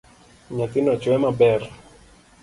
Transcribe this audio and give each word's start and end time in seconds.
Nyathino 0.55 0.93
chwe 1.01 1.15
maber. 1.23 1.61